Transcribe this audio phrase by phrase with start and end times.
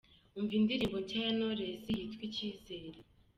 [0.37, 2.99] Umva indirimbo nshya ya Knowless yitwa ’Icyizere’:.